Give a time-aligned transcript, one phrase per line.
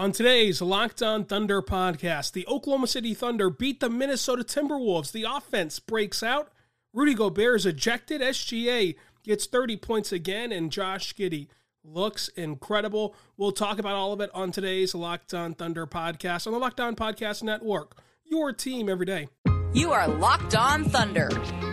[0.00, 5.12] On today's Locked On Thunder podcast, the Oklahoma City Thunder beat the Minnesota Timberwolves.
[5.12, 6.50] The offense breaks out
[6.94, 8.22] Rudy Gobert is ejected.
[8.22, 11.48] SGA gets 30 points again, and Josh Giddey
[11.84, 13.14] looks incredible.
[13.36, 16.80] We'll talk about all of it on today's Locked On Thunder podcast on the Locked
[16.80, 17.98] On Podcast Network.
[18.24, 19.28] Your team every day.
[19.74, 21.28] You are Locked On Thunder,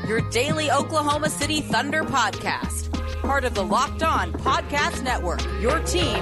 [0.06, 2.92] your daily Oklahoma City Thunder podcast.
[3.22, 5.42] Part of the Locked On Podcast Network.
[5.62, 6.22] Your team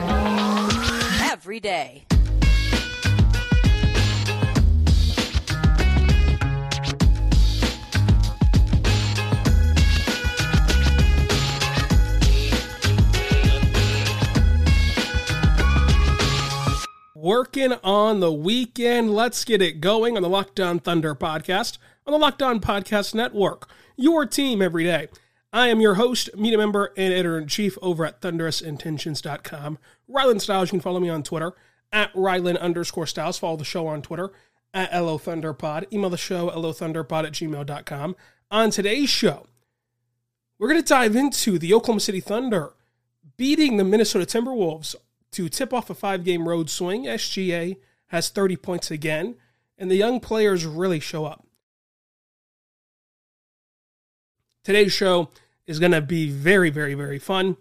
[1.45, 2.03] every day.
[17.13, 19.13] working on the weekend.
[19.13, 21.77] Let's get it going on the Locked On Thunder podcast
[22.07, 23.67] on the Locked On Podcast Network.
[23.95, 25.09] Your team every day.
[25.55, 29.77] I am your host, media member, and editor in chief over at thunderousintentions.com.
[30.09, 31.53] Rylan Stiles, you can follow me on Twitter
[31.93, 33.37] at Rylan underscore Stiles.
[33.37, 34.33] Follow the show on Twitter
[34.73, 35.93] at LO Thunderpod.
[35.93, 38.17] Email the show, LOThunderpod at gmail.com.
[38.51, 39.47] On today's show,
[40.59, 42.73] we're going to dive into the Oklahoma City Thunder
[43.37, 44.93] beating the Minnesota Timberwolves
[45.31, 47.05] to tip off a five game road swing.
[47.05, 49.35] SGA has 30 points again,
[49.77, 51.47] and the young players really show up.
[54.65, 55.29] Today's show
[55.67, 57.57] is going to be very, very, very fun.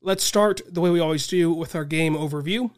[0.00, 2.70] Let's start the way we always do with our game overview.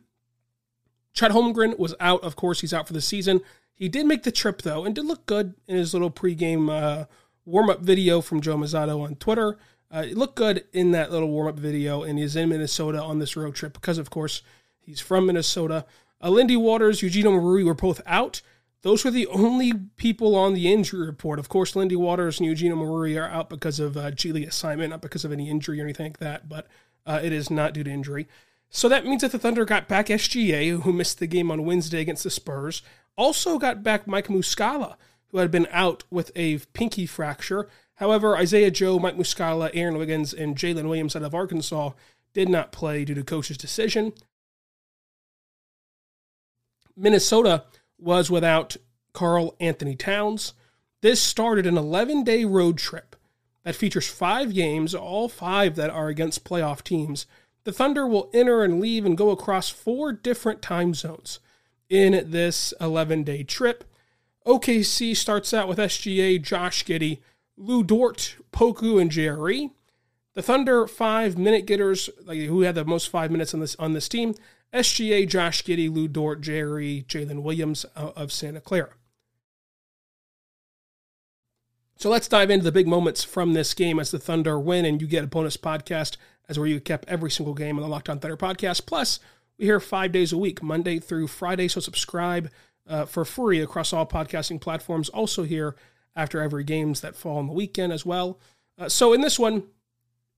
[1.12, 3.40] Chet Holmgren was out, of course, he's out for the season.
[3.74, 7.06] He did make the trip, though, and did look good in his little pregame uh,
[7.44, 9.58] warm up video from Joe Mussatto on Twitter.
[9.94, 13.20] Uh, it looked good in that little warm up video, and he's in Minnesota on
[13.20, 14.42] this road trip because, of course,
[14.80, 15.84] he's from Minnesota.
[16.22, 18.42] Uh, Lindy Waters, Eugene Omoruyi were both out.
[18.84, 21.38] Those were the only people on the injury report.
[21.38, 24.90] Of course, Lindy Waters and Eugene Omoruyi are out because of uh, G League assignment,
[24.90, 26.66] not because of any injury or anything like that, but
[27.06, 28.28] uh, it is not due to injury.
[28.68, 32.02] So that means that the Thunder got back SGA, who missed the game on Wednesday
[32.02, 32.82] against the Spurs.
[33.16, 34.96] Also got back Mike Muscala,
[35.28, 37.70] who had been out with a pinky fracture.
[37.94, 41.92] However, Isaiah Joe, Mike Muscala, Aaron Wiggins, and Jaylin Williams out of Arkansas
[42.34, 44.12] did not play due to coach's decision.
[46.94, 47.64] Minnesota
[48.04, 48.76] was without
[49.12, 50.52] Karl-Anthony Towns.
[51.00, 53.16] This started an 11 day road trip
[53.64, 57.26] that features five games, all five that are against playoff teams.
[57.64, 61.40] The Thunder will enter and leave and go across four different time zones
[61.88, 63.84] in this 11 day trip.
[64.46, 67.20] OKC starts out with SGA, Josh Giddey,
[67.56, 69.70] Lu Dort, Poku, and JRE.
[70.34, 73.92] The Thunder five minute getters, like who had the most five minutes on this on
[73.92, 74.34] this team:
[74.74, 78.90] SGA, Josh Giddey, Lu Dort, Jerry, Jalen Williams uh, of Santa Clara.
[81.96, 85.00] So let's dive into the big moments from this game as the Thunder win, and
[85.00, 86.16] you get a bonus podcast
[86.48, 88.84] as where you kept every single game on the Locked Thunder podcast.
[88.84, 89.20] Plus,
[89.58, 91.68] we hear five days a week, Monday through Friday.
[91.68, 92.50] So subscribe
[92.86, 95.08] uh, for free across all podcasting platforms.
[95.08, 95.76] Also here
[96.16, 98.38] after every games that fall on the weekend as well.
[98.76, 99.64] Uh, so in this one,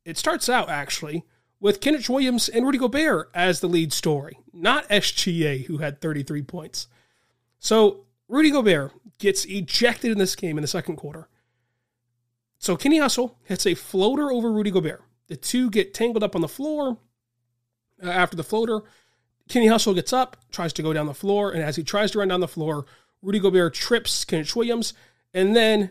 [0.04, 1.24] it starts out actually
[1.60, 6.42] with Kenrich Williams and Rudy Gobert as the lead story, not SGA, who had 33
[6.42, 6.88] points.
[7.58, 11.28] So Rudy Gobert gets ejected in this game in the second quarter.
[12.58, 15.02] So Kenny Hustle hits a floater over Rudy Gobert.
[15.28, 16.98] The two get tangled up on the floor.
[18.02, 18.82] Uh, after the floater,
[19.48, 22.18] Kenny Hustle gets up, tries to go down the floor, and as he tries to
[22.18, 22.84] run down the floor,
[23.22, 24.92] Rudy Gobert trips Kenrich Williams
[25.32, 25.90] and then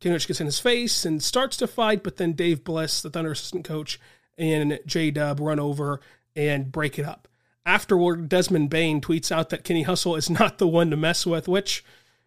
[0.00, 3.32] Kenrich gets in his face and starts to fight, but then Dave Bliss, the Thunder
[3.32, 3.98] assistant coach,
[4.38, 6.00] and J Dub run over
[6.34, 7.28] and break it up.
[7.64, 11.48] Afterward, Desmond Bane tweets out that Kenny Hustle is not the one to mess with,
[11.48, 11.84] which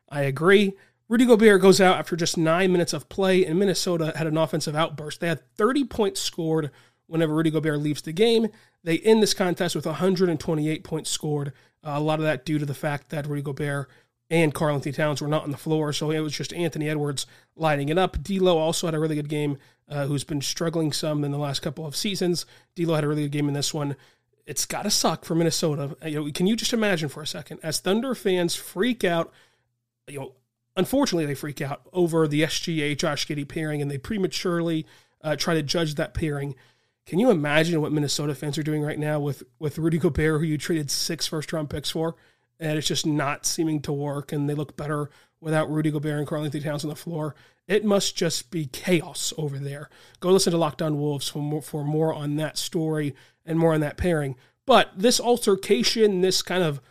[0.10, 0.74] I agree.
[1.08, 4.76] Rudy Gobert goes out after just nine minutes of play, and Minnesota had an offensive
[4.76, 5.20] outburst.
[5.20, 6.70] They had 30 points scored
[7.08, 8.50] whenever Rudy Gobert leaves the game.
[8.84, 11.54] They end this contest with 128 points scored.
[11.84, 13.90] Uh, a lot of that due to the fact that Rudy Gobert
[14.30, 17.90] and Karl-Anthony Towns were not on the floor, so it was just Anthony Edwards lighting
[17.90, 18.22] it up.
[18.24, 21.62] D'Lo also had a really good game, uh, who's been struggling some in the last
[21.62, 22.46] couple of seasons.
[22.76, 23.96] D'Lo had a really good game in this one.
[24.46, 25.96] It's got to suck for Minnesota.
[26.06, 29.32] You know, can you just imagine for a second as Thunder fans freak out?
[30.08, 30.34] You know,
[30.76, 34.86] unfortunately, they freak out over the SGA Josh Giddey pairing, and they prematurely
[35.22, 36.56] uh, try to judge that pairing.
[37.06, 40.46] Can you imagine what Minnesota fans are doing right now with with Rudy Gobert, who
[40.46, 42.16] you traded six first round picks for?
[42.60, 45.10] And it's just not seeming to work, and they look better
[45.42, 47.36] without Rudy Gobert and Karl-Anthony Towns on the floor.
[47.68, 49.90] It must just be chaos over there.
[50.20, 53.16] Go listen to Locked On Wolves for more, for more on that story
[53.46, 54.36] and more on that pairing.
[54.66, 56.82] But this altercation, this kind of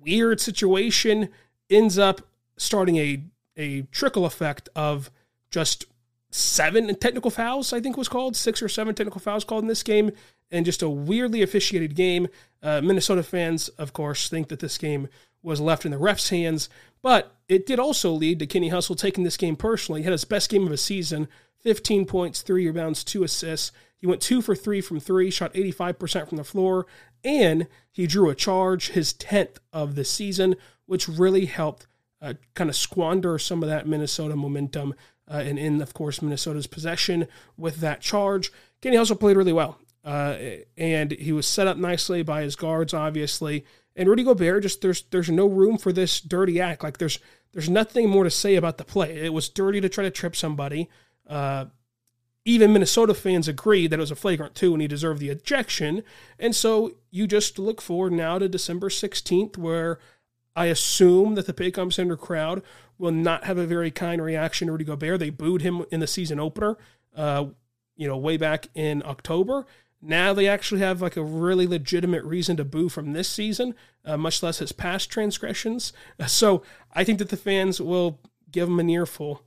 [0.00, 1.28] weird situation,
[1.68, 2.22] ends up
[2.56, 3.22] starting a
[3.56, 5.10] a trickle effect of
[5.50, 5.84] just
[6.30, 9.68] seven technical fouls, I think it was called, six or seven technical fouls called in
[9.68, 10.12] this game,
[10.50, 12.28] and just a weirdly officiated game.
[12.62, 15.08] Uh, Minnesota fans, of course, think that this game
[15.42, 16.68] was left in the refs' hands,
[17.02, 20.00] but it did also lead to Kenny Hustle taking this game personally.
[20.00, 21.28] He had his best game of his season
[21.60, 23.72] 15 points, three rebounds, two assists.
[23.96, 26.86] He went two for three from three, shot 85% from the floor,
[27.24, 30.54] and he drew a charge, his 10th of the season,
[30.86, 31.86] which really helped
[32.22, 34.94] uh, kind of squander some of that Minnesota momentum
[35.30, 38.50] uh, and in, of course, Minnesota's possession with that charge.
[38.80, 40.38] Kenny also played really well, uh,
[40.78, 43.66] and he was set up nicely by his guards, obviously.
[43.94, 46.82] And Rudy Gobert, just there's there's no room for this dirty act.
[46.82, 47.18] Like there's
[47.52, 49.18] there's nothing more to say about the play.
[49.18, 50.88] It was dirty to try to trip somebody.
[51.26, 51.66] Uh,
[52.46, 56.02] even Minnesota fans agreed that it was a flagrant two and he deserved the ejection.
[56.38, 59.98] And so you just look forward now to December 16th, where
[60.56, 62.62] I assume that the Paycom Center crowd
[62.96, 65.20] will not have a very kind reaction to Rudy Gobert.
[65.20, 66.78] They booed him in the season opener,
[67.14, 67.48] uh,
[67.94, 69.66] you know, way back in October.
[70.00, 73.74] Now they actually have like a really legitimate reason to boo from this season,
[74.04, 75.92] uh, much less his past transgressions.
[76.26, 76.62] So
[76.92, 79.42] I think that the fans will give him an earful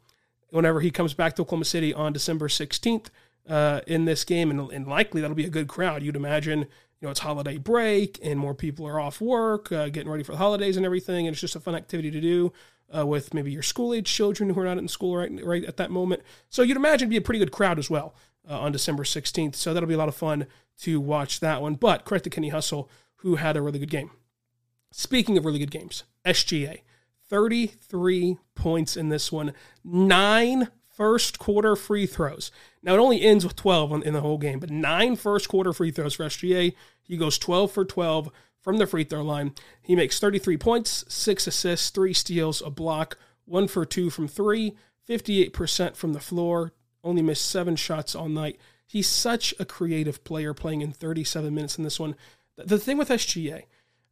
[0.50, 3.07] whenever he comes back to Oklahoma City on December 16th
[3.48, 6.03] uh, in this game, and, and likely that'll be a good crowd.
[6.03, 6.68] You'd imagine
[7.01, 10.33] you know, it's holiday break and more people are off work, uh, getting ready for
[10.33, 11.27] the holidays and everything.
[11.27, 12.53] And it's just a fun activity to do
[12.95, 15.77] uh, with maybe your school age children who are not in school right, right at
[15.77, 16.21] that moment.
[16.50, 18.13] So you'd imagine be a pretty good crowd as well
[18.49, 19.55] uh, on December 16th.
[19.55, 20.47] So that'll be a lot of fun
[20.81, 21.75] to watch that one.
[21.75, 24.11] But credit to Kenny Hustle, who had a really good game.
[24.91, 26.81] Speaking of really good games, SGA,
[27.29, 29.53] 33 points in this one,
[29.83, 32.51] nine first quarter free throws.
[32.83, 35.91] Now it only ends with 12 in the whole game, but nine first quarter free
[35.91, 36.73] throws for SGA.
[37.01, 38.29] He goes 12 for 12
[38.59, 39.53] from the free throw line.
[39.81, 44.75] He makes 33 points, six assists, three steals, a block, one for two from three,
[45.09, 46.73] 58% from the floor,
[47.03, 48.59] only missed seven shots all night.
[48.86, 52.15] He's such a creative player playing in 37 minutes in this one.
[52.57, 53.63] The thing with SGA,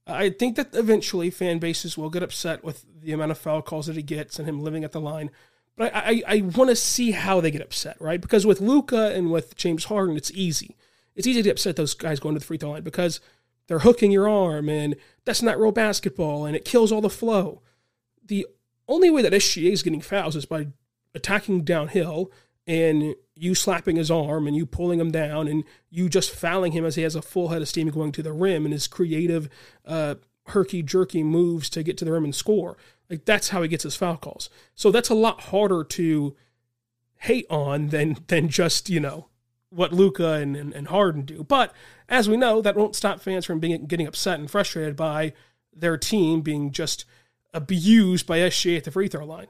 [0.08, 3.88] I think that eventually fan bases will get upset with the amount of foul calls
[3.88, 5.30] that he gets and him living at the line.
[5.76, 8.20] But I, I, I want to see how they get upset, right?
[8.20, 10.76] Because with Luka and with James Harden, it's easy.
[11.16, 13.20] It's easy to upset those guys going to the free throw line because
[13.68, 14.96] they're hooking your arm and
[15.26, 17.62] that's not real basketball and it kills all the flow.
[18.26, 18.48] The
[18.88, 20.68] only way that SGA is getting fouls is by
[21.14, 22.32] attacking downhill
[22.70, 26.86] and you slapping his arm and you pulling him down and you just fouling him
[26.86, 29.50] as he has a full head of steam going to the rim and his creative,
[29.88, 30.14] uh,
[30.46, 32.78] herky jerky moves to get to the rim and score.
[33.10, 34.52] Like that's how he gets his foul calls.
[34.76, 36.36] So that's a lot harder to
[37.22, 39.30] hate on than than just you know
[39.72, 41.44] what Luka and, and, and Harden do.
[41.44, 41.74] But
[42.08, 45.34] as we know, that won't stop fans from being getting upset and frustrated by
[45.74, 47.06] their team being just
[47.52, 49.48] abused by SGA at the free throw line.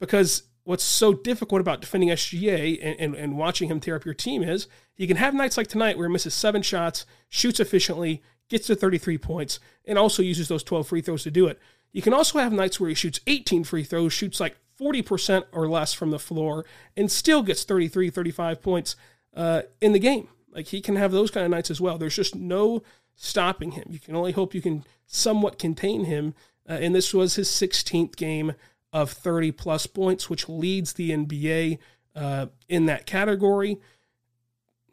[0.00, 4.12] Because what's so difficult about defending SGA and, and, and watching him tear up your
[4.12, 4.68] team is
[4.98, 8.74] you can have nights like tonight where he misses seven shots, shoots efficiently, gets to
[8.74, 11.58] 33 points, and also uses those 12 free throws to do it.
[11.90, 15.70] You can also have nights where he shoots 18 free throws, shoots like 40% or
[15.70, 16.66] less from the floor,
[16.98, 18.94] and still gets 33, 35 points
[19.34, 20.28] uh, in the game.
[20.52, 21.96] Like he can have those kind of nights as well.
[21.96, 22.82] There's just no
[23.14, 23.86] stopping him.
[23.88, 26.34] You can only hope you can somewhat contain him.
[26.68, 28.52] Uh, and this was his 16th game
[28.92, 31.78] of 30 plus points, which leads the NBA
[32.14, 33.78] uh, in that category.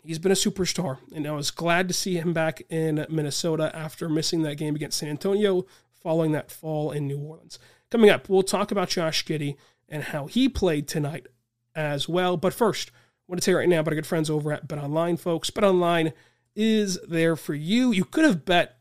[0.04, 4.08] He's been a superstar, and I was glad to see him back in Minnesota after
[4.08, 5.66] missing that game against San Antonio
[6.06, 7.58] following that fall in New Orleans.
[7.90, 9.56] Coming up, we'll talk about Josh Giddey
[9.90, 11.28] and how he played tonight
[11.74, 12.38] as well.
[12.38, 14.68] But first, I want to tell you right now about our good friends over at
[14.68, 15.50] BetOnline, folks.
[15.50, 16.14] BetOnline
[16.56, 17.92] is there for you.
[17.92, 18.78] You could have bet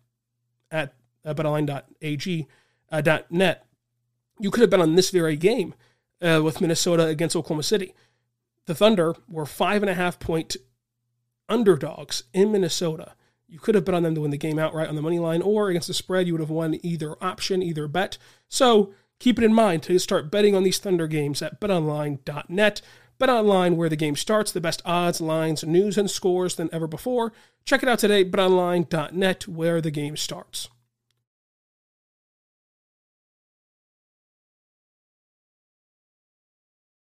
[0.70, 0.94] at
[1.24, 1.82] uh, uh.
[4.38, 5.74] You could have been on this very game
[6.20, 7.94] uh, with Minnesota against Oklahoma City.
[8.66, 10.56] The Thunder were five and a half point
[11.48, 13.14] underdogs in Minnesota
[13.54, 15.40] you could have bet on them to win the game outright on the money line,
[15.40, 18.18] or against the spread, you would have won either option, either bet.
[18.48, 22.82] So keep it in mind to start betting on these Thunder games at betonline.net.
[23.20, 27.32] BetOnline, where the game starts, the best odds, lines, news, and scores than ever before.
[27.64, 30.68] Check it out today, betonline.net, where the game starts.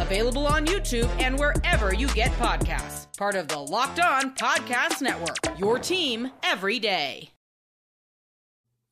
[0.00, 3.06] available on YouTube and wherever you get podcasts.
[3.16, 7.30] Part of the Locked On Podcast Network, your team every day.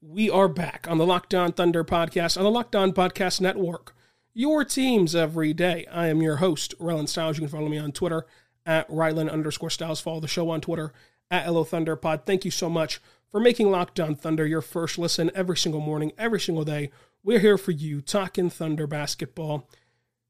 [0.02, 3.94] We are back on the Locked On Thunder podcast on the Locked On Podcast Network.
[4.34, 5.86] Your teams every day.
[5.90, 7.38] I am your host, Rylan Stiles.
[7.38, 8.26] You can follow me on Twitter
[8.66, 10.00] at Rylan underscore Stiles.
[10.00, 10.92] Follow the show on Twitter
[11.30, 12.26] at LO Thunder Pod.
[12.26, 16.12] Thank you so much for making Locked On Thunder your first listen every single morning,
[16.18, 16.90] every single day.
[17.24, 19.68] We're here for you, talking Thunder basketball.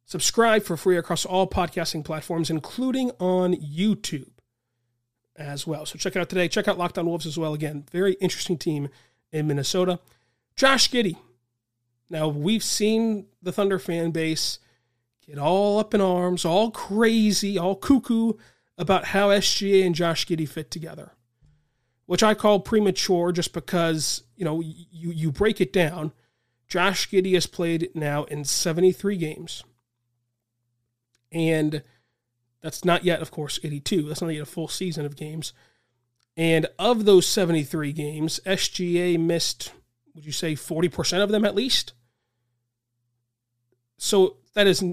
[0.07, 4.31] Subscribe for free across all podcasting platforms, including on YouTube
[5.35, 5.85] as well.
[5.85, 6.47] So check it out today.
[6.47, 7.55] Check out Locked On Wolves as well.
[7.55, 8.89] Again, very interesting team
[9.33, 9.99] in Minnesota.
[10.55, 11.17] Josh Giddey.
[12.09, 14.61] Now, we've seen the Thunder fan base
[15.27, 18.35] get all up in arms, all crazy, all cuckoo
[18.79, 21.11] about how SGA and Josh Giddey fit together,
[22.07, 26.13] which I call premature just because, you know, you, you break it down.
[26.69, 29.65] Josh Giddey has played now in 73 games.
[31.33, 31.83] And
[32.62, 34.02] that's not yet, of course, 82.
[34.02, 35.52] That's not yet a full season of games.
[36.37, 39.73] And of those 73 games, SGA missed,
[40.14, 41.92] would you say, 40% of them at least?
[43.99, 44.85] So that is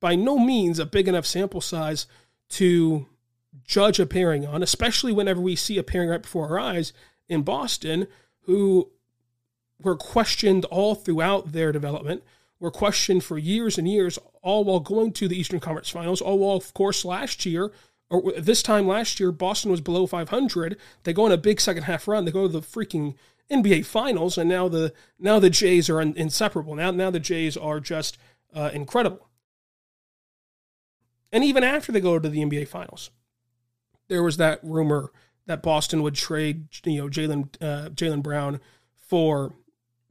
[0.00, 2.06] by no means a big enough sample size
[2.48, 3.06] to
[3.64, 6.92] judge a pairing on, especially whenever we see a pairing right before our eyes
[7.28, 8.06] in Boston
[8.42, 8.90] who
[9.80, 12.22] were questioned all throughout their development,
[12.58, 16.38] were questioned for years and years, all while going to the Eastern Conference Finals, all
[16.38, 17.72] while, of course, last year
[18.08, 20.78] or this time last year, Boston was below 500.
[21.02, 22.24] They go on a big second half run.
[22.24, 23.14] They go to the freaking
[23.50, 26.74] NBA Finals, and now the now the Jays are inseparable.
[26.76, 28.16] Now now the Jays are just
[28.54, 29.28] uh, incredible.
[31.32, 33.10] And even after they go to the NBA Finals,
[34.08, 35.10] there was that rumor
[35.46, 38.60] that Boston would trade you know Jalen uh, Jaylen Brown
[38.94, 39.52] for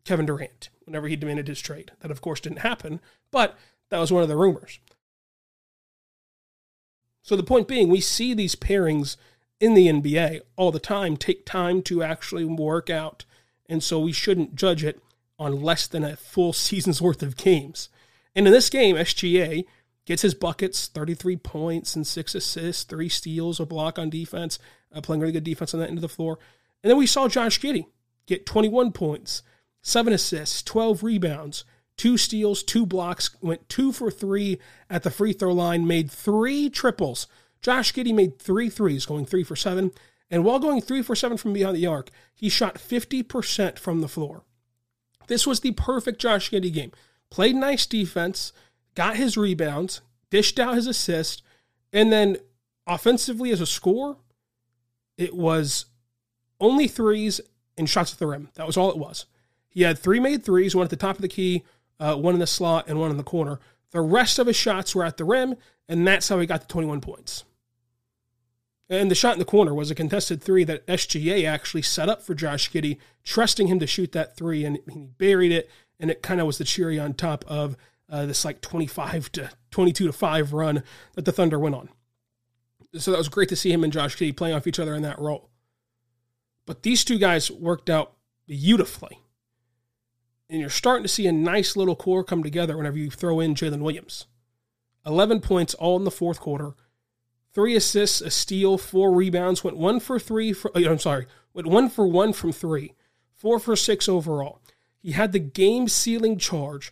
[0.06, 1.92] Kevin Durant whenever he demanded his trade.
[2.00, 3.58] That of course didn't happen, but
[3.90, 4.80] that was one of the rumors.
[7.22, 9.18] So the point being, we see these pairings
[9.60, 13.26] in the NBA all the time take time to actually work out.
[13.68, 15.02] And so we shouldn't judge it
[15.40, 17.90] on less than a full season's worth of games.
[18.36, 19.66] And in this game, SGA
[20.06, 24.60] gets his buckets 33 points and six assists, three steals, a block on defense,
[24.94, 26.38] uh, playing really good defense on that end of the floor.
[26.84, 27.88] And then we saw Josh Giddey
[28.28, 29.42] get 21 points,
[29.86, 31.64] seven assists, 12 rebounds,
[31.96, 36.70] two steals, two blocks, went two for three at the free throw line, made three
[36.70, 37.28] triples.
[37.62, 39.92] Josh Giddey made three threes, going three for seven.
[40.32, 44.08] And while going three for seven from beyond the arc, he shot 50% from the
[44.08, 44.44] floor.
[45.28, 46.92] This was the perfect Josh Giddey game.
[47.30, 48.54] Played nice defense,
[48.96, 50.02] got his rebounds,
[50.32, 51.44] dished out his assist,
[51.94, 52.38] and then
[52.88, 54.18] offensively as a score,
[55.16, 55.86] it was
[56.60, 57.40] only threes
[57.78, 58.50] and shots at the rim.
[58.56, 59.28] That was all it was.
[59.76, 61.66] He had three made threes, one at the top of the key,
[62.00, 63.60] uh, one in the slot, and one in the corner.
[63.92, 65.56] The rest of his shots were at the rim,
[65.90, 67.44] and that's how he got the 21 points.
[68.90, 72.22] And the shot in the corner was a contested three that SGA actually set up
[72.22, 76.24] for Josh Giddey, trusting him to shoot that three, and he buried it, and it
[76.24, 77.76] kind of was the cherry on top of
[78.10, 80.84] uh, this like 25 to 22 to 5 run
[81.16, 81.90] that the Thunder went on.
[82.94, 85.02] So that was great to see him and Josh Giddey playing off each other in
[85.02, 85.50] that role.
[86.66, 88.14] But these two guys worked out
[88.48, 89.20] beautifully
[90.50, 93.56] and you're starting to see a nice little core come together whenever you throw in
[93.56, 94.26] Jalen Williams.
[95.06, 96.74] 11 points all in the fourth quarter,
[97.54, 100.52] three assists, a steal, four rebounds, went one for three.
[100.52, 102.94] For, oh, uh, I'm sorry, went one for one from three,
[103.34, 104.62] four for six overall.
[104.98, 106.92] He had the game sealing charge.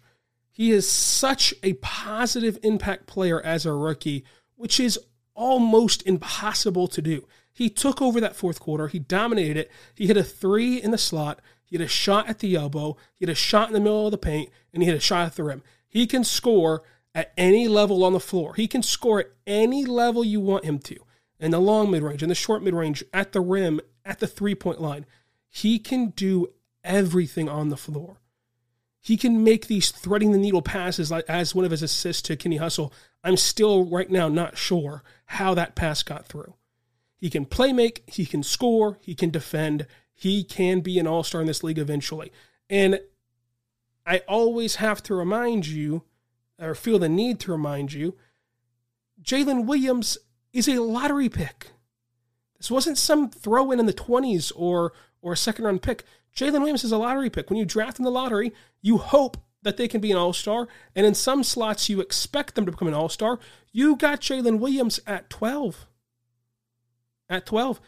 [0.52, 4.24] He is such a positive impact player as a rookie,
[4.56, 5.00] which is
[5.34, 7.28] almost impossible to do.
[7.52, 8.88] He took over that fourth quarter.
[8.88, 9.72] He dominated it.
[9.96, 11.40] He hit a three in the slot.
[11.74, 14.12] He had a shot at the elbow, he had a shot in the middle of
[14.12, 15.64] the paint, and he had a shot at the rim.
[15.90, 16.84] He can score
[17.16, 18.54] at any level on the floor.
[18.54, 20.98] He can score at any level you want him to.
[21.40, 24.28] In the long mid range, in the short mid range, at the rim, at the
[24.28, 25.08] three point line.
[25.50, 26.54] He can do
[26.84, 28.22] everything on the floor.
[29.02, 32.36] He can make these threading the needle passes like as one of his assists to
[32.36, 32.94] Kenny Hustle.
[33.24, 36.54] I'm still right now not sure how that pass got through.
[37.18, 41.24] He can play make, he can score, he can defend, he can be an all
[41.24, 42.32] star in this league eventually.
[42.70, 43.00] And
[44.06, 46.04] I always have to remind you,
[46.60, 48.16] or feel the need to remind you,
[49.22, 50.18] Jalen Williams
[50.52, 51.72] is a lottery pick.
[52.58, 56.04] This wasn't some throw in in the 20s or, or a second round pick.
[56.36, 57.50] Jalen Williams is a lottery pick.
[57.50, 60.68] When you draft in the lottery, you hope that they can be an all star,
[60.96, 63.40] and in some slots you expect them to become an all star.
[63.72, 65.88] You got Jalen Williams at 12.
[67.30, 67.80] At 12.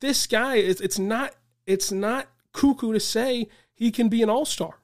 [0.00, 1.34] This guy is it's not
[1.66, 4.80] it's not cuckoo to say he can be an all star.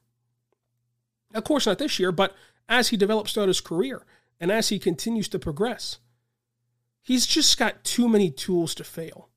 [1.35, 2.35] Of course, not this year, but
[2.69, 4.05] as he develops throughout his career
[4.41, 5.99] and as he continues to progress,
[7.03, 9.29] he's just got too many tools to fail.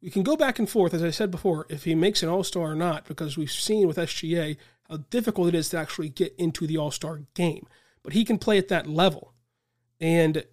[0.00, 2.44] We can go back and forth, as I said before, if he makes an all
[2.44, 4.56] star or not, because we've seen with SGA
[4.88, 7.66] how difficult it is to actually get into the all star game.
[8.02, 9.32] But he can play at that level.
[10.00, 10.44] And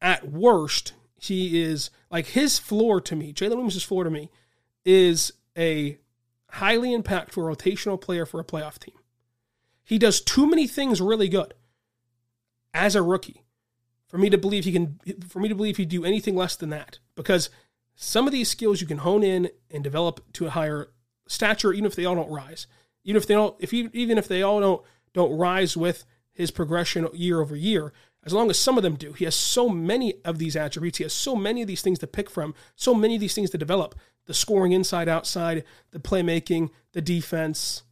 [0.00, 4.30] at worst, he is like his floor to me, Jalen Williams' floor to me,
[4.84, 5.98] is a
[6.50, 8.94] highly impactful rotational player for a playoff team.
[9.84, 11.54] He does too many things really good
[12.72, 13.44] as a rookie
[14.10, 16.70] for me to believe he can for me to believe he'd do anything less than
[16.70, 17.50] that because
[17.94, 20.88] some of these skills you can hone in and develop to a higher
[21.26, 22.66] stature even if they all don't rise
[23.04, 24.82] even if they don't if even if they all don't
[25.12, 27.92] don't rise with his progression year over year
[28.24, 31.04] as long as some of them do he has so many of these attributes he
[31.04, 33.58] has so many of these things to pick from so many of these things to
[33.58, 33.94] develop
[34.26, 37.82] the scoring inside outside the playmaking the defense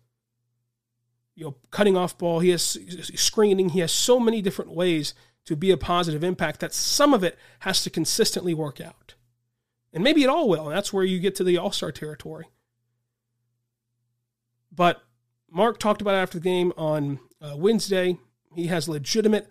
[1.39, 2.41] you know, cutting off ball.
[2.41, 2.77] He has
[3.15, 3.69] screening.
[3.69, 7.39] He has so many different ways to be a positive impact that some of it
[7.61, 9.15] has to consistently work out.
[9.93, 10.67] And maybe it all will.
[10.67, 12.47] And that's where you get to the all star territory.
[14.73, 15.01] But
[15.49, 18.19] Mark talked about it after the game on uh, Wednesday.
[18.57, 19.49] He has legitimate,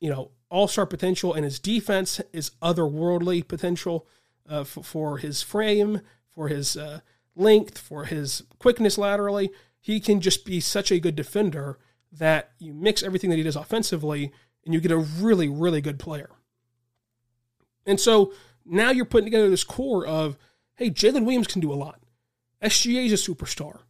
[0.00, 4.06] you know, all star potential, and his defense is otherworldly potential
[4.48, 7.00] uh, for, for, his frame, for his uh,
[7.34, 9.50] length, for his quickness laterally
[9.84, 11.78] he can just be such a good defender
[12.10, 14.32] that you mix everything that he does offensively
[14.64, 16.30] and you get a really, really good player.
[17.84, 18.32] And so
[18.64, 20.38] now you're putting together this core of,
[20.76, 22.00] hey, Jalen Williams can do a lot.
[22.62, 23.80] SGA is a superstar.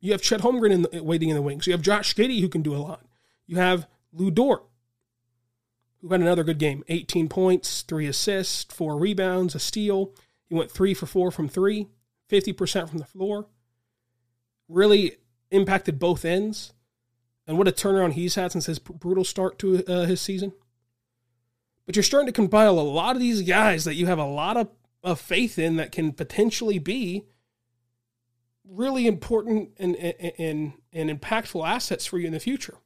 [0.00, 1.66] You have Chet Holmgren in the, waiting in the wings.
[1.66, 3.06] You have Josh Giddey who can do a lot.
[3.46, 4.64] You have Lu Dort,
[6.00, 10.12] who had another good game 18 points, three assists, four rebounds, a steal.
[10.48, 11.88] He went three for four from three,
[12.30, 13.46] 50% from the floor.
[14.68, 15.16] Really
[15.50, 16.72] impacted both ends.
[17.46, 20.52] And what a turnaround he's had since his brutal start to uh, his season.
[21.86, 24.58] But you're starting to compile a lot of these guys that you have a lot
[24.58, 24.68] of,
[25.02, 27.24] of faith in that can potentially be
[28.68, 32.76] really important and, and, and impactful assets for you in the future.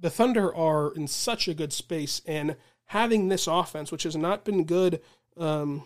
[0.00, 2.56] The Thunder are in such a good space, and
[2.86, 5.00] having this offense, which has not been good,
[5.36, 5.84] um,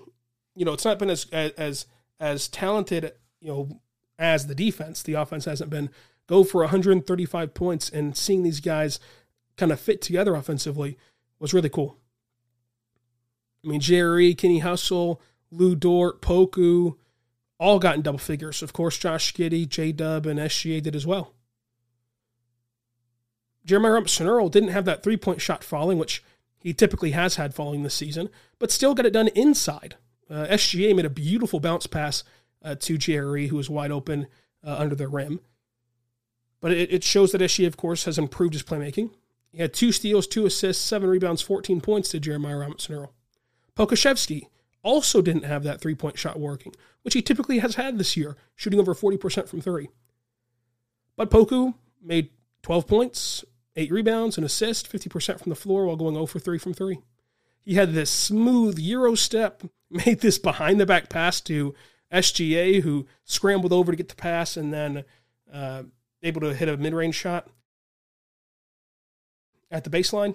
[0.55, 1.87] you know, it's not been as as
[2.21, 3.81] as talented, you know,
[4.19, 5.03] as the defense.
[5.03, 5.91] The offense hasn't been
[6.27, 9.01] go for 135 points and seeing these guys
[9.57, 10.97] kind of fit together offensively
[11.39, 11.99] was really cool.
[13.65, 15.21] I mean, Jerry, Kenny Hustle,
[15.51, 16.97] Lu Dort, Poku,
[17.59, 18.63] all got in double figures.
[18.63, 21.35] Of course, Josh Giddey, J Dub, and SGA did as well.
[23.65, 26.23] Jeremiah Robinson Earl didn't have that three point shot falling, which
[26.59, 29.97] he typically has had falling this season, but still got it done inside.
[30.31, 32.25] Uh, SGA made a beautiful bounce pass
[32.63, 34.29] uh, to Jerry, who was wide open
[34.65, 35.41] uh, under the rim.
[36.61, 39.11] But it, it, shows that SGA, of course, has improved his playmaking.
[39.51, 43.13] He had two steals, two assists, seven rebounds, 14 points to Jeremiah Robinson Earl.
[43.77, 44.47] Pokusevski
[44.83, 46.73] also didn't have that three point shot working,
[47.03, 49.89] which he typically has had this year, shooting over 40% from three.
[51.17, 52.31] But Poku made
[52.63, 53.45] 12 points,
[53.77, 56.99] eight rebounds, an assist, 50% from the floor while going 0 for 3 from three.
[57.61, 61.75] He had this smooth Euro step, made this behind the back pass to
[62.13, 65.05] SGA, who scrambled over to get the pass and then
[65.53, 65.85] uh,
[66.23, 67.49] able to hit a mid range shot
[69.71, 70.35] at the baseline.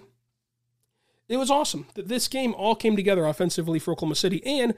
[1.29, 1.87] It was awesome.
[1.95, 4.73] That this game all came together offensively for Oklahoma City, and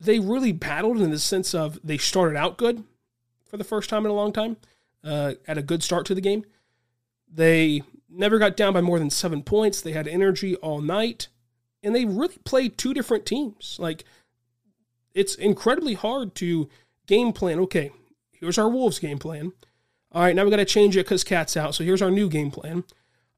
[0.00, 2.84] they really battled in the sense of they started out good
[3.44, 4.56] for the first time in a long time,
[5.04, 6.44] uh, at a good start to the game.
[7.32, 9.80] They never got down by more than seven points.
[9.80, 11.28] They had energy all night
[11.82, 13.76] and they really played two different teams.
[13.78, 14.04] Like
[15.14, 16.68] it's incredibly hard to
[17.06, 17.58] game plan.
[17.60, 17.90] Okay,
[18.32, 19.52] here's our Wolves game plan.
[20.12, 21.74] All right, now we got to change it because KAT's out.
[21.74, 22.84] So here's our new game plan.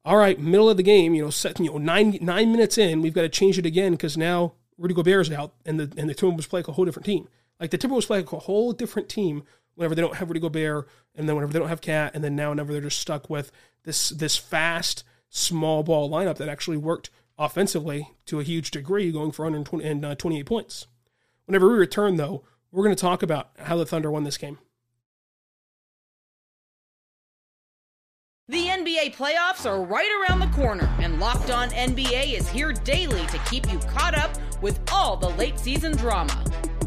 [0.05, 3.01] All right, middle of the game, you know, set, you know, nine nine minutes in,
[3.01, 6.15] we've got to change it again because now Rudy Gobert's out, and the and the
[6.15, 7.27] Timberwolves play like a whole different team.
[7.59, 9.43] Like the Timberwolves play like a whole different team
[9.75, 12.35] whenever they don't have Rudy Gobert, and then whenever they don't have KAT, and then
[12.35, 13.51] now whenever they're just stuck with
[13.83, 19.31] this this fast small ball lineup that actually worked offensively to a huge degree, going
[19.31, 20.87] for 128 uh, points.
[21.45, 24.59] Whenever we return, though, we're going to talk about how the Thunder won this game.
[28.47, 33.25] The NBA playoffs are right around the corner, and Locked On NBA is here daily
[33.27, 34.31] to keep you caught up
[34.61, 36.43] with all the late season drama.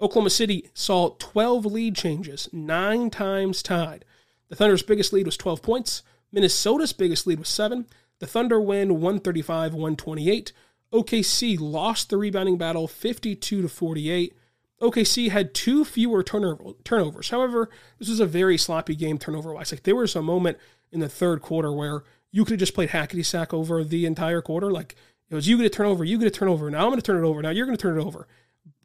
[0.00, 4.04] Oklahoma City saw 12 lead changes, nine times tied.
[4.48, 6.02] The Thunder's biggest lead was 12 points.
[6.32, 7.86] Minnesota's biggest lead was seven.
[8.20, 10.52] The Thunder win 135 128.
[10.92, 14.34] OKC lost the rebounding battle 52 to 48.
[14.80, 17.30] OKC had two fewer turnover, turnovers.
[17.30, 19.72] However, this was a very sloppy game turnover wise.
[19.72, 20.58] Like there was a moment
[20.92, 24.40] in the third quarter where you could have just played hackety sack over the entire
[24.40, 24.70] quarter.
[24.70, 24.94] Like
[25.28, 26.70] it was you get a turnover, you get a turnover.
[26.70, 27.42] Now I'm going to turn it over.
[27.42, 28.28] Now you're going to turn it over.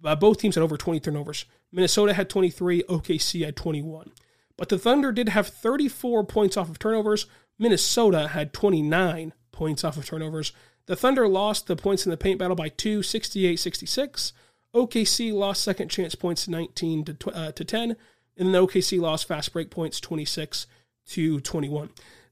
[0.04, 1.46] Uh, both teams had over 20 turnovers.
[1.72, 4.12] Minnesota had 23, OKC had 21.
[4.58, 7.26] But the Thunder did have 34 points off of turnovers.
[7.58, 10.52] Minnesota had 29 points off of turnovers.
[10.86, 14.34] The Thunder lost the points in the paint battle by two, 68 66.
[14.76, 17.96] OKC lost second chance points 19 to, uh, to 10.
[18.38, 20.68] And then OKC lost fast break points 26
[21.10, 21.90] to 21.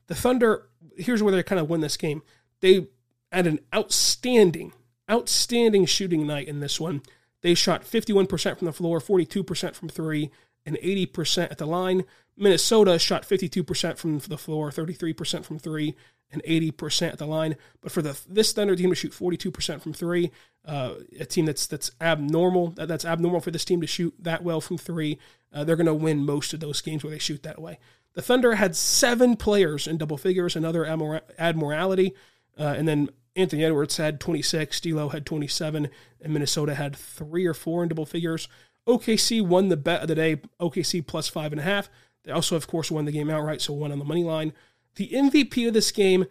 [0.07, 2.23] The Thunder, here's where they kind of win this game.
[2.59, 2.87] They
[3.31, 4.73] had an outstanding,
[5.09, 7.03] outstanding shooting night in this one.
[7.41, 10.29] They shot 51% from the floor, 42% from three,
[10.65, 12.03] and 80% at the line.
[12.37, 15.95] Minnesota shot 52% from the floor, 33% from three,
[16.31, 17.55] and 80% at the line.
[17.81, 20.31] But for the this Thunder team to shoot 42% from three,
[20.65, 24.43] uh, a team that's that's abnormal, that, that's abnormal for this team to shoot that
[24.43, 25.19] well from three,
[25.53, 27.79] uh, they're going to win most of those games where they shoot that way.
[28.13, 30.85] The Thunder had seven players in double figures, another
[31.37, 32.13] admiralty,
[32.57, 35.89] uh, and then Anthony Edwards had 26, D'Lo had 27,
[36.21, 38.47] and Minnesota had three or four in double figures.
[38.87, 41.89] OKC won the bet of the day, OKC plus five and a half.
[42.23, 44.53] They also, of course, won the game outright, so one on the money line.
[44.95, 46.25] The MVP of this game,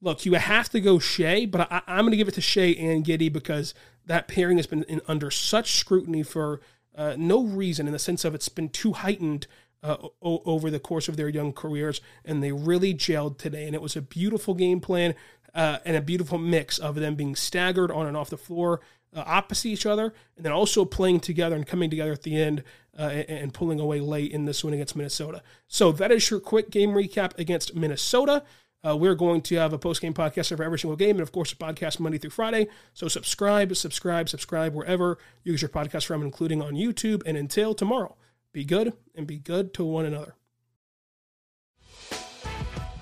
[0.00, 2.76] look, you have to go Shai, but I, am going to give it to Shai
[2.78, 3.74] and Giddey because
[4.06, 6.60] that pairing has been in, under such scrutiny for
[6.94, 9.46] uh, no reason in the sense of it's been too heightened
[9.82, 13.66] uh, o- over the course of their young careers, and they really gelled today.
[13.66, 15.14] And it was a beautiful game plan
[15.54, 18.80] uh, and a beautiful mix of them being staggered on and off the floor
[19.14, 22.62] uh, opposite each other, and then also playing together and coming together at the end
[22.98, 25.42] uh, and, and, pulling away late in this win against Minnesota.
[25.68, 28.42] So that is your quick game recap against Minnesota.
[28.86, 31.32] Uh, we're going to have a post game podcast for every single game, and of
[31.32, 32.68] course, a podcast Monday through Friday.
[32.94, 37.22] So subscribe, subscribe, subscribe wherever you use your podcast from, including on YouTube.
[37.26, 38.16] And until tomorrow,
[38.52, 40.34] be good and be good to one another.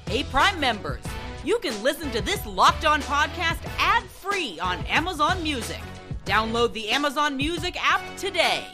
[0.07, 1.03] Hey, Prime members,
[1.45, 5.81] you can listen to this locked on podcast ad free on Amazon Music.
[6.25, 8.65] Download the Amazon Music app today.